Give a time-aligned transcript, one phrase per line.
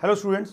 [0.00, 0.50] Hello students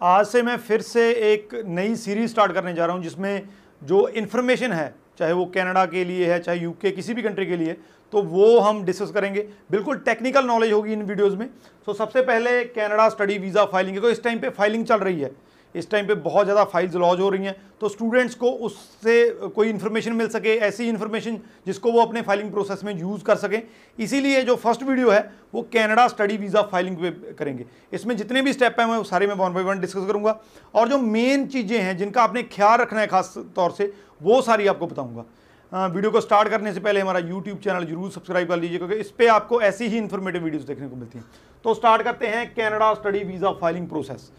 [0.00, 3.48] आज से मैं फिर से एक नई सीरीज़ स्टार्ट करने जा रहा हूँ, जिसमें
[3.82, 7.56] जो इन्फॉर्मेशन है, चाहे वो कनाडा के लिए है, चाहे यूके किसी भी कंट्री के
[7.56, 7.76] लिए
[8.12, 12.22] तो वो हम डिस्कस करेंगे। बिल्कुल टेक्निकल नॉलेज होगी इन वीडियोस में। सो तो सबसे
[12.22, 15.30] पहले कनाडा स्टडी वीज़ा फाइलिंग है। तो इस टाइम पे फाइलिंग चल रही है।
[15.74, 19.68] इस टाइम पे बहुत ज़्यादा फाइल्स लॉज हो रही हैं। तो स्टूडेंट्स को उससे कोई
[19.68, 23.62] इन्फॉर्मेशन मिल सके, ऐसी इन्फॉर्मेशन जिसको वो अपने फाइलिंग प्रोसेस में यूज़ कर सकें।
[23.98, 25.20] इसीलिए जो फ़र्स्ट वीडियो है,
[25.54, 29.34] वो कनाडा स्टडी वीज़ा फाइलिंग पे करेंगे। इसमें जितने भी स्टेप हैं, मैं सारे मैं
[29.36, 30.38] वन बाई वन डिस्कस करूँगा।
[30.74, 34.66] और जो मेन चीज़ें हैं, जिनका आपने ख्याल रखना है खास तौर से, वो सारी
[34.66, 35.24] आपको बताऊँगा।
[35.72, 39.10] वीडियो को स्टार्ट करने से पहले हमारा यूट्यूब चैनल ज़रूर सब्सक्राइब कर लीजिए क्योंकि इस
[39.10, 41.24] पर आपको ऐसी ही इन्फॉर्मेटिव वीडियोस देखने को मिलती हैं।
[41.64, 44.30] तो स्टार्ट करते हैं Canada study visa filing process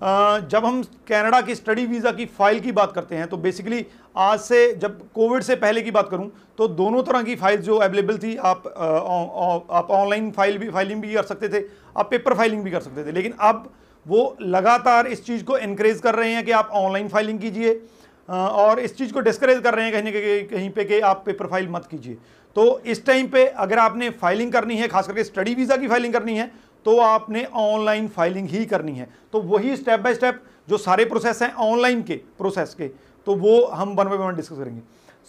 [0.00, 3.84] जब हम कनाडा की स्टडी वीज़ा की फ़ाइल की बात करते हैं तो बेसिकली
[4.16, 7.76] आज से जब कोविड से पहले की बात करूँ तो दोनों तरह की फ़ाइल जो
[7.78, 11.64] अवेलेबल थी आप आ, आ, आप ऑनलाइन फ़ाइल भी फाइलिंग भी कर सकते थे
[11.96, 13.70] आप पेपर फाइलिंग भी कर सकते थे। लेकिन अब
[14.06, 17.80] वो लगातार इस चीज़ को इनक्रेज कर रहे हैं कि आप ऑनलाइन फाइलिंग कीजिए
[18.28, 21.46] और इस चीज़ को डिस्करेज कर रहे हैं कहीं ना कहीं पे कि आप पेपर
[21.46, 22.16] फ़ाइल मत कीजिए।
[22.56, 26.12] तो इस टाइम पे अगर आपने फाइलिंग करनी है खास करके स्टडी वीज़ा की फाइलिंग
[26.12, 26.50] करनी है
[26.86, 31.42] तो आपने ऑनलाइन फाइलिंग ही करनी है। तो वही स्टेप बाय स्टेप जो सारे प्रोसेस
[31.42, 32.88] हैं ऑनलाइन के प्रोसेस के
[33.26, 34.80] तो वो हम वन बाई वन डिस्कस करेंगे।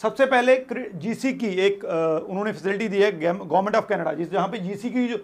[0.01, 0.55] सबसे पहले
[0.95, 5.07] जीसी की एक उन्होंने फैसिलिटी दी है गवर्नमेंट ऑफ़ कनाडा जिस जहाँ पे जीसी की
[5.07, 5.17] जो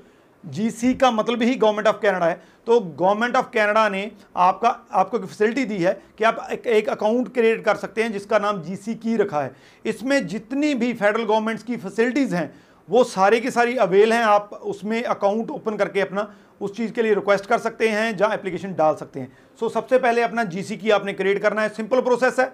[0.44, 5.18] जीसी का मतलब ही गवर्नमेंट ऑफ़ कनाडा है। तो गवर्नमेंट ऑफ़ कनाडा ने आपका आपको
[5.18, 8.62] एक फैसिलिटी दी है कि आप एक, एक अकाउंट क्रिएट कर सकते हैं जिसका नाम
[8.62, 12.54] जीसी की रखा है। इसमें जितनी भी फेडरल गवर्नमेंट्स की फैसिलिटीज़ हैं
[12.88, 17.02] वो सारी की सारी अवेल हैं आप उसमें अकाउंट ओपन करके अपना उस चीज़ के
[17.02, 20.78] लिए रिक्वेस्ट कर सकते हैं जहाँ एप्लीकेशन डाल सकते हैं। सो सबसे पहले अपना जीसी
[20.78, 22.54] की आपने क्रिएट करना है। सिंपल प्रोसेस है।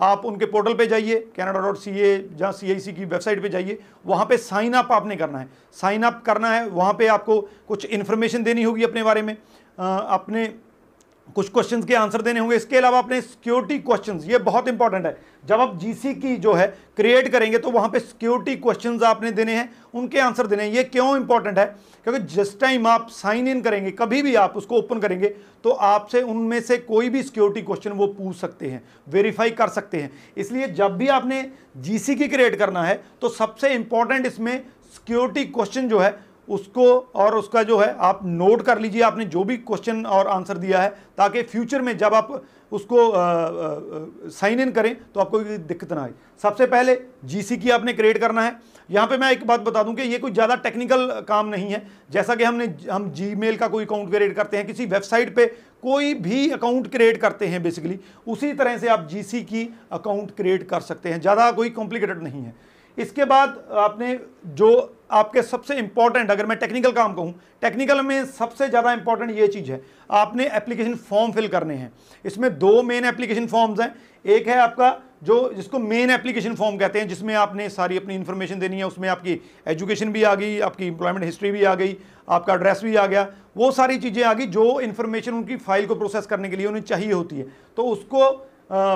[0.00, 3.42] आप उनके पोर्टल पे जाइए कैनाडा डॉट सी ए जहाँ सी आई सी की वेबसाइट
[3.42, 7.06] पे जाइए वहाँ पे साइन अप आपने करना है। साइन अप करना है वहाँ पे
[7.06, 9.36] आपको कुछ इन्फॉर्मेशन देनी होगी अपने बारे में।
[9.78, 10.46] आ, अपने
[11.28, 15.16] कुछ क्वेश्चंस के आंसर देने होंगे। इसके अलावा अपने सिक्योरिटी क्वेश्चंस ये बहुत इंपॉर्टेंट है।
[15.46, 19.54] जब आप जीसी की जो है क्रिएट करेंगे तो वहाँ पे सिक्योरिटी क्वेश्चंस आपने देने
[19.54, 21.64] हैं, उनके आंसर देने हैं। ये क्यों इंपॉर्टेंट है?
[22.04, 25.28] क्योंकि जिस टाइम आप साइन इन करेंगे, कभी भी आप उसको ओपन करेंगे
[25.64, 29.98] तो आपसे उनमें से कोई भी सिक्योरिटी क्वेश्चन वो पूछ सकते हैं वेरीफाई कर सकते
[29.98, 31.44] हैं। इसलिए जब भी आपने
[31.78, 34.58] जीसी की क्रिएट करना है तो सबसे इंपॉर्टेंट इसमें
[34.92, 36.10] सिक्योरिटी क्वेश्चन जो है
[36.48, 40.58] उसको और उसका जो है, आप नोट कर लीजिए, आपने जो भी क्वेश्चन और आंसर
[40.58, 40.88] दिया है,
[41.18, 42.42] ताकि फ्यूचर में जब आप
[42.72, 42.98] उसको
[44.30, 48.18] साइन इन करें तो आपको कोई दिक्कत ना आए। सबसे पहले जीसी की आपने क्रिएट
[48.18, 48.56] करना है।
[48.90, 51.86] यहाँ पे मैं एक बात बता दूँ कि ये कोई ज़्यादा टेक्निकल काम नहीं है।
[52.10, 55.46] जैसा कि हमने, हम जी का कोई अकाउंट क्रिएट करते हैं, किसी वेबसाइट पे
[55.82, 60.68] कोई भी अकाउंट क्रिएट करते हैं बेसिकली उसी तरह से आप जीसी की अकाउंट क्रिएट
[60.68, 62.54] कर सकते हैं। ज़्यादा कोई कॉम्प्लिकेटेड नहीं है।
[62.98, 64.18] इसके बाद आपने
[64.56, 69.46] जो आपके सबसे इंपॉर्टेंट अगर मैं टेक्निकल काम कहूँ टेक्निकल में सबसे ज़्यादा इंपॉर्टेंट ये
[69.48, 69.80] चीज़ है,
[70.10, 71.92] आपने एप्लीकेशन फॉर्म फिल करने हैं।
[72.24, 73.94] इसमें दो मेन एप्लीकेशन फॉर्म्स हैं।
[74.24, 78.58] एक है आपका जो, जिसको मेन एप्लीकेशन फॉर्म कहते हैं, जिसमें आपने सारी अपनी इन्फॉर्मेशन
[78.58, 81.96] देनी है, उसमें आपकी एजुकेशन भी आ गई, आपकी इंप्लॉयमेंट हिस्ट्री भी आ गई,
[82.28, 83.26] आपका एड्रेस भी आ गया।
[83.56, 86.82] वो सारी चीज़ें आ गई जो इन्फॉर्मेशन उनकी फ़ाइल को प्रोसेस करने के लिए उन्हें
[86.84, 88.30] चाहिए होती है। तो उसको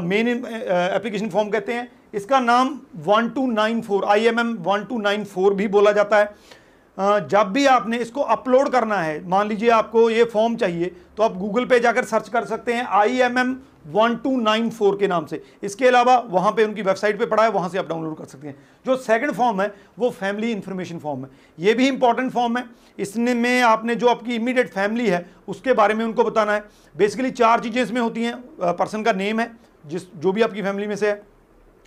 [0.03, 6.35] मेन एप्लीकेशन फॉर्म कहते हैं। इसका नाम 1294 आईएमएम 1294 भी बोला जाता है।
[6.99, 11.37] जब भी आपने इसको अपलोड करना है, मान लीजिए आपको ये फॉर्म चाहिए तो आप
[11.39, 13.57] गूगल पे जाकर सर्च कर सकते हैं I M M
[13.89, 17.43] one two nine four के नाम से। इसके अलावा वहाँ पे उनकी वेबसाइट पे पड़ा
[17.43, 18.57] है, वहाँ से आप डाउनलोड कर सकते हैं।
[18.87, 22.65] जो सेकंड फॉर्म है, वो फैमिली इन्फॉर्मेशन फॉर्म है। ये भी इंपॉर्टेंट फॉर्म है।
[22.99, 27.31] इसने में आपने जो आपकी इमीडिएट फैमिली है, उसके बारे में उनको बताना है। बेसिकली
[27.33, 29.51] चार चीज़ें इसमें होती हैं। पर्सन का नेम है,
[29.85, 31.23] जिस, जो भी आपकी फैमिली में से है।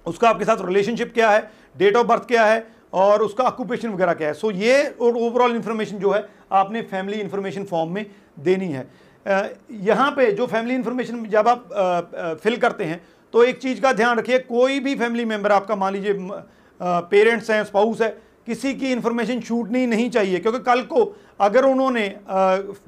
[0.05, 4.13] उसका आपके साथ रिलेशनशिप क्या है डेट ऑफ़ बर्थ क्या है और उसका ऑक्यूपेशन वगैरह
[4.13, 8.05] क्या है। सो so, ये और ओवरऑल इन्फॉर्मेशन जो है आपने फैमिली इन्फॉर्मेशन फॉर्म में
[8.39, 8.87] देनी है।
[9.71, 13.01] यहाँ पे जो फैमिली इन्फॉर्मेशन जब आप फिल करते हैं
[13.33, 16.13] तो एक चीज़ का ध्यान रखिए कोई भी फैमिली मेंबर आपका मान लीजिए
[16.81, 18.09] पेरेंट्स हैं स्पाउस है
[18.47, 21.03] किसी की इन्फॉर्मेशन छूटनी नहीं चाहिए क्योंकि कल को
[21.41, 22.05] अगर उन्होंने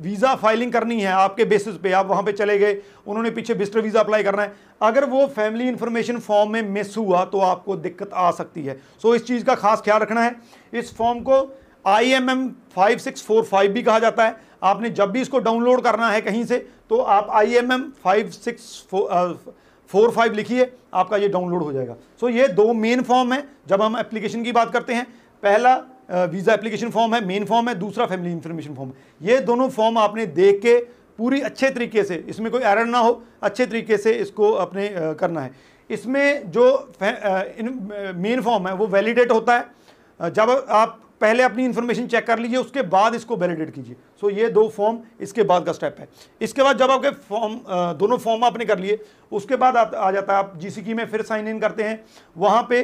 [0.01, 2.73] वीज़ा फाइलिंग करनी है आपके बेसिस पे आप वहाँ पे चले गए
[3.07, 7.23] उन्होंने पीछे बिस्टर वीज़ा अप्लाई करना है अगर वो फैमिली इन्फॉर्मेशन फॉर्म में मिस हुआ
[7.25, 10.35] तो आपको दिक्कत आ सकती है। सो इस चीज़ का खास ख्याल रखना है।
[10.73, 11.41] इस फॉर्म को
[11.87, 15.39] I M M five six four five भी कहा जाता है। आपने जब भी इसको
[15.39, 16.57] डाउनलोड करना है कहीं से
[16.89, 21.93] तो आप I M M five six four five लिखिए आपका ये डाउनलोड हो जाएगा।
[21.93, 25.07] सो so, ये दो मेन फॉर्म है। जब हम एप्लीकेशन की बात करते हैं
[25.43, 25.75] पहला
[26.11, 28.91] वीज़ा एप्लीकेशन फॉर्म है मेन फॉर्म है, दूसरा फैमिली इन्फॉर्मेशन फॉर्म
[29.21, 30.77] ये दोनों फॉर्म आपने देख के
[31.19, 34.89] पूरी अच्छे तरीके से, इसमें कोई एरर ना हो, अच्छे तरीके से इसको अपने
[35.19, 35.51] करना है।
[35.89, 42.25] इसमें जो मेन फॉर्म है, वो वैलिडेट होता है। जब आप पहले अपनी इन्फॉर्मेशन चेक
[42.27, 45.95] कर लीजिए, उसके बाद इसको वैलिडेट कीजिए। सो ये दो फॉर्म इसके बाद का स्टेप
[45.99, 46.07] है।
[46.41, 47.59] इसके बाद जब आपके फॉर्म
[47.97, 48.99] दोनों फॉर्म आपने कर लिए,
[49.31, 52.03] उसके बाद आ जाता है, आप जीसीकी में फिर साइन इन करते हैं।
[52.37, 52.81] वहाँ पे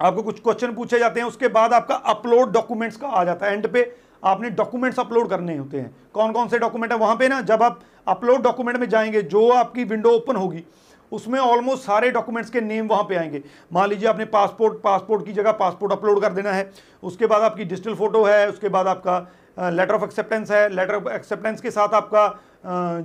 [0.00, 3.52] आपको कुछ क्वेश्चन पूछे जाते हैं, उसके बाद आपका अपलोड डॉक्यूमेंट्स का आ जाता है।
[3.52, 3.92] एंड पे
[4.24, 6.98] आपने डॉक्यूमेंट्स अपलोड करने होते हैं। कौन कौन से डॉक्यूमेंट है?
[6.98, 10.64] वहाँ पे ना, जब आप अपलोड डॉक्यूमेंट में जाएँगे, जो आपकी विंडो ओपन होगी,
[11.12, 13.42] उसमें ऑलमोस्ट सारे डॉक्यूमेंट्स के नेम वहाँ पे आएँगे।
[13.72, 16.70] मान लीजिए आपने पासपोर्ट पासपोर्ट की जगह पासपोर्ट अपलोड कर देना है,
[17.02, 19.18] उसके बाद आपकी डिजिटल फ़ोटो है, उसके बाद आपका
[19.58, 22.28] लेटर ऑफ़ एक्सेप्टेंस है लेटर ऑफ़ एक्सेप्टेंस के साथ आपका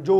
[0.03, 0.15] जो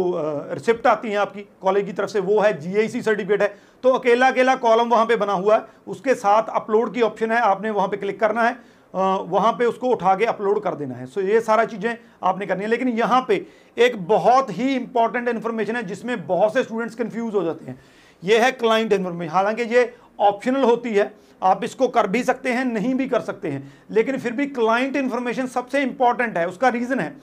[0.54, 3.48] रिसिप्ट आती है आपकी कॉलेज की तरफ़ से, वो है जीआईसी सर्टिफिकेट है।
[3.84, 7.40] तो अकेला अकेला कॉलम वहाँ पे बना हुआ है। उसके साथ अपलोड की ऑप्शन है,
[7.42, 8.58] आपने वहाँ पे क्लिक करना है
[8.94, 12.64] वहाँ पे उसको उठा के अपलोड कर देना है। सो ये सारा चीज़ें आपने करनी
[12.64, 13.36] है। लेकिन यहाँ पे
[13.78, 17.80] एक बहुत ही इंपॉर्टेंट इन्फॉर्मेशन है, जिसमें बहुत से स्टूडेंट्स कंफ्यूज हो जाते हैं।
[18.24, 21.12] ये है क्लाइंट इन्फॉर्मेशन हालाँकि ये ऑप्शनल होती है
[21.44, 24.96] आप इसको कर भी सकते हैं, नहीं भी कर सकते हैं। लेकिन फिर भी क्लाइंट
[24.96, 27.16] इन्फॉर्मेशन सबसे इंपॉर्टेंट है, उसका रीज़न है।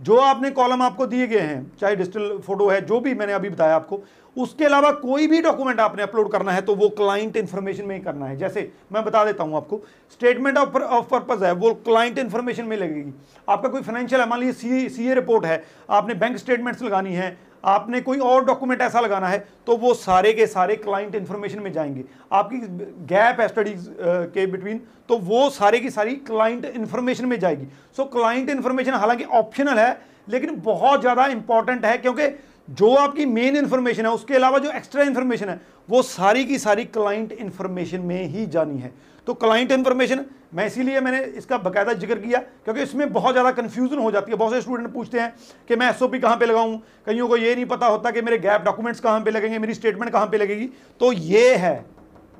[0.00, 3.48] जो आपने कॉलम आपको दिए गए हैं, चाहे डिजिटल फ़ोटो है, जो भी मैंने अभी
[3.48, 4.02] बताया आपको,
[4.36, 8.02] उसके अलावा कोई भी डॉक्यूमेंट आपने अपलोड करना है तो वो क्लाइंट इन्फॉर्मेशन में ही
[8.02, 9.80] करना है। जैसे मैं बता देता हूँ आपको
[10.12, 13.12] स्टेटमेंट ऑफ़ ऑफ़ पर्पज है, वो क्लाइंट इन्फॉर्मेशन में लगेगी।
[13.48, 17.36] आपका कोई फाइनेंशियल है मान लीजिए सी ए रिपोर्ट है, आपने बैंक स्टेटमेंट्स लगानी है
[17.64, 21.72] आपने कोई और डॉक्यूमेंट ऐसा लगाना है तो वो सारे के सारे क्लाइंट इन्फॉर्मेशन में
[21.72, 22.58] जाएँगे। आपकी
[23.06, 23.88] गैप है स्टडीज़
[24.34, 27.66] के बिटवीन तो वो सारे की सारी क्लाइंट इन्फॉर्मेशन में जाएगी।
[27.96, 32.26] सो क्लाइंट इन्फॉर्मेशन हालाँकि ऑप्शनल है, लेकिन बहुत ज़्यादा इंपॉर्टेंट है, क्योंकि
[32.68, 36.84] जो आपकी मेन इंफॉर्मेशन है, उसके अलावा जो एक्स्ट्रा इंफॉर्मेशन है, वो सारी की सारी
[36.86, 38.92] क्लाइंट इंफॉर्मेशन में ही जानी है।
[39.26, 40.24] तो क्लाइंट इंफॉर्मेशन
[40.54, 44.38] मैं इसीलिए मैंने इसका बकायदा ज़िक्र किया, क्योंकि इसमें बहुत ज़्यादा कन्फ्यूज़न हो जाती है।
[44.38, 45.34] बहुत से स्टूडेंट पूछते हैं
[45.68, 46.78] कि मैं एस ओ पी कहाँ पर लगाऊँ?
[47.06, 50.12] कईयों को ये नहीं पता होता कि मेरे गैप डॉक्यूमेंट्स कहाँ पर लगेंगे, मेरी स्टेटमेंट
[50.12, 50.68] कहाँ पर लगेगी।
[51.00, 51.74] तो ये है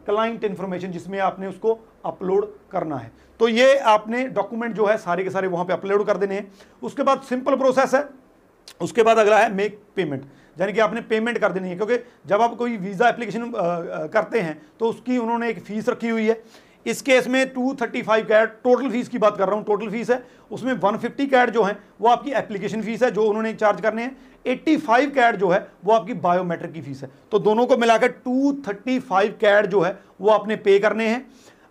[0.07, 5.25] क्लाइंट इंफॉर्मेशन जिसमें आपने उसको अपलोड करना है। तो ये आपने डॉक्यूमेंट जो है, सारे
[5.25, 6.51] के सारे वहाँ पर अपलोड कर देने हैं।
[6.83, 8.03] उसके बाद सिंपल प्रोसेस है।
[8.81, 10.25] उसके बाद अगला है मेक पेमेंट
[10.57, 13.53] यानी कि आपने पेमेंट कर देनी है, क्योंकि जब आप कोई वीज़ा एप्लीकेशन
[14.13, 16.43] करते हैं तो उसकी उन्होंने एक फ़ीस रखी हुई है।
[16.87, 20.23] इस केस में 235 कैट टोटल फ़ीस की बात कर रहा हूँ टोटल फ़ीस है।
[20.51, 24.17] उसमें 150 कैट जो है, वो आपकी एप्लीकेशन फ़ीस है, जो उन्होंने चार्ज करने हैं।
[24.47, 29.33] 85 कैट जो है, वो आपकी बायोमेट्रिक की फ़ीस है। तो दोनों को मिलाकर 235
[29.41, 31.27] कैट जो है, वो आपने पे करने हैं।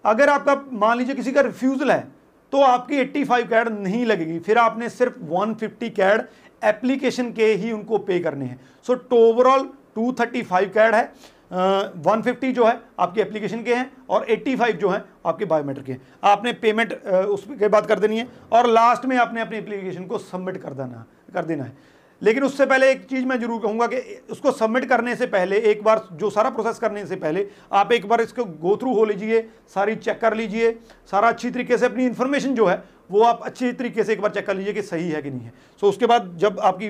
[0.06, 2.06] अगर आपका मान लीजिए किसी का रिफ्यूज़ल है
[2.54, 6.22] तो आपकी 85 कैड नहीं लगेगी। फिर आपने सिर्फ़ 150 कैड
[6.62, 11.12] एप्लीकेशन के ही उनको पे करने हैं। सो ओवरऑल 235 कैड है
[11.52, 15.92] वन फिफ्टी जो है आपके एप्लीकेशन के हैं और 85 जो है आपके बायोमेट्रिक के
[15.92, 20.18] हैं। आपने पेमेंट उसके बाद कर देनी है और लास्ट में आपने अपनी एप्लीकेशन को
[20.20, 23.98] सबमिट कर देना कर देना है। लेकिन उससे पहले एक चीज़ मैं ज़रूर कहूँगा कि
[24.32, 28.08] उसको सबमिट करने से पहले एक बार जो सारा प्रोसेस करने से पहले आप एक
[28.08, 29.42] बार इसको गो थ्रू हो लीजिए
[29.74, 30.72] सारी चेक कर लीजिए
[31.12, 34.32] सारा अच्छी तरीके से अपनी इन्फॉर्मेशन जो है वो आप अच्छी तरीके से एक बार
[34.32, 36.90] चेक कर लीजिए कि सही है कि नहीं है। सो so, उसके बाद जब आपकी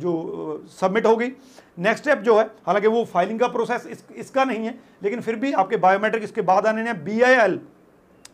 [0.00, 1.28] जो सबमिट हो गई
[1.78, 5.36] नेक्स्ट स्टेप जो है हालाँकि वो फाइलिंग का प्रोसेस इस, इसका नहीं है लेकिन फिर
[5.36, 7.20] भी आपके बायोमेट्रिक इसके बाद आने हैं बी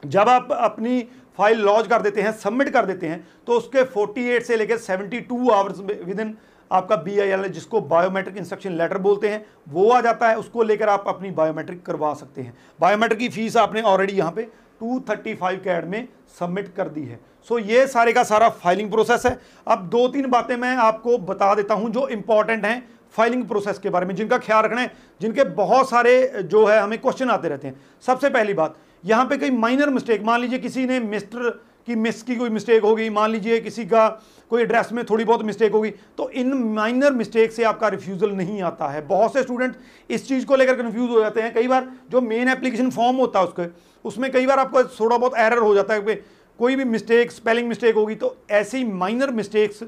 [0.06, 1.00] जब आप अपनी
[1.38, 5.50] फ़ाइल लॉन्च कर देते हैं सबमिट कर देते हैं तो उसके 48 से लेकर 72
[5.52, 6.36] आवर्स विद इन
[6.70, 10.62] आपका बी आई एल जिसको बायोमेट्रिक इंस्ट्रक्शन लेटर बोलते हैं वो आ जाता है उसको
[10.62, 14.48] लेकर आप अपनी बायोमेट्रिक करवा सकते हैं। बायोमेट्रिक की फ़ीस आपने ऑलरेडी यहाँ पे
[14.82, 16.08] 235 कैड में
[16.38, 20.06] सबमिट कर दी है। सो so, ये सारे का सारा फाइलिंग प्रोसेस है। अब दो
[20.08, 22.78] तीन बातें मैं आपको बता देता हूँ जो इंपॉर्टेंट हैं।
[23.14, 26.98] फाइलिंग प्रोसेस के बारे में, जिनका ख्याल रखना है, जिनके बहुत सारे जो है, हमें
[26.98, 30.86] क्वेश्चन आते रहते हैं। सबसे पहली बात, यहाँ पे कोई माइनर मिस्टेक मान लीजिए किसी
[30.86, 31.50] ने मिस्टर
[31.88, 34.08] की मिस की कोई मिस्टेक होगी, मान लीजिए किसी का
[34.50, 38.60] कोई एड्रेस में थोड़ी बहुत मिस्टेक होगी तो इन माइनर मिस्टेक से आपका रिफ्यूज़ल नहीं
[38.62, 39.76] आता है। बहुत से स्टूडेंट
[40.10, 43.38] इस चीज़ को लेकर कन्फ्यूज़ हो जाते हैं। कई बार जो मेन एप्लीकेशन फॉर्म होता
[43.38, 43.66] है उसके,
[44.04, 46.20] उसमें कई बार आपको थोड़ा बहुत एरर हो जाता है
[46.58, 49.82] कोई भी मिस्टेक स्पेलिंग मिस्टेक होगी तो ऐसी माइनर मिस्टेक्स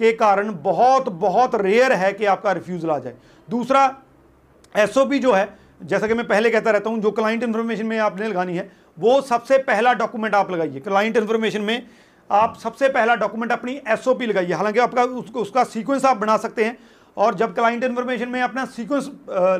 [0.00, 3.14] के कारण बहुत बहुत रेयर है कि आपका रिफ्यूज़ल आ जाए।
[3.48, 3.82] दूसरा
[4.74, 5.48] एसओपी जो है,
[5.82, 9.20] जैसा कि मैं पहले कहता रहता हूँ, जो क्लाइंट इन्फॉर्मेशन में आपने लगानी है, वो
[9.22, 11.86] सबसे पहला डॉक्यूमेंट आप लगाइए। क्लाइंट इन्फॉर्मेशन में
[12.30, 16.64] आप सबसे पहला डॉक्यूमेंट अपनी एसओपी लगाइए। हालाँकि आपका उसको, उसका सीक्वेंस आप बना सकते
[16.64, 16.76] हैं
[17.16, 19.10] और जब क्लाइंट इन्फॉर्मेशन में अपना सीक्वेंस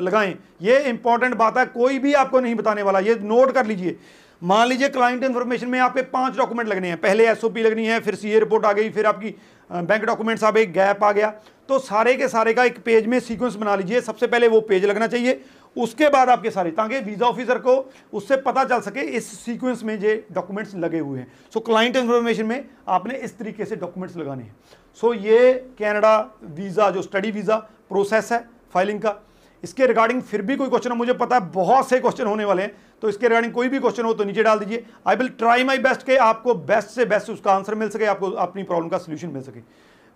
[0.01, 3.97] लगाएँ, ये इंपॉर्टेंट बात है, कोई भी आपको नहीं बताने वाला, ये नोट कर लीजिए।
[4.41, 8.15] मान लीजिए क्लाइंट इन्फॉर्मेशन में आपके पाँच डॉक्यूमेंट लगने हैं। पहले एसओपी लगनी है, फिर
[8.15, 9.33] सीए रिपोर्ट आ गई, फिर आपकी
[9.69, 11.29] बैंक डॉक्यूमेंट्स आप एक गैप आ गया।
[11.69, 14.85] तो सारे के सारे का एक पेज में सीक्वेंस बना लीजिए। सबसे पहले वो पेज
[14.85, 15.41] लगना चाहिए।
[15.75, 19.99] उसके बाद आपके सारे, ताकि वीज़ा ऑफिसर को उससे पता चल सके इस सीक्वेंस में
[19.99, 24.43] जो डॉक्यूमेंट्स लगे हुए हैं। सो क्लाइंट इन्फॉर्मेशन में आपने इस तरीके से डॉक्यूमेंट्स लगाने
[24.43, 24.55] हैं।
[25.01, 27.57] सो ये कैनेडा वीज़ा जो स्टडी वीज़ा
[27.89, 29.19] प्रोसेस है फाइलिंग का
[29.63, 32.75] इसके रिगार्डिंग फिर भी कोई क्वेश्चन मुझे पता है बहुत से क्वेश्चन होने वाले हैं
[33.01, 35.77] तो इसके रिगार्डिंग कोई भी क्वेश्चन हो तो नीचे डाल दीजिए। I will try my
[35.79, 39.29] best के आपको बेस्ट से बेस्ट उसका आंसर मिल सके, आपको अपनी प्रॉब्लम का सोल्यूशन
[39.29, 39.59] मिल सके।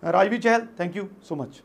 [0.02, 1.62] Rajvi Chahal thank you so much